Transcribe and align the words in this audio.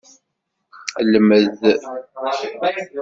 Lmed. 1.11 1.55